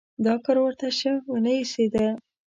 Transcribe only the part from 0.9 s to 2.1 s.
شه ونه ایسېده.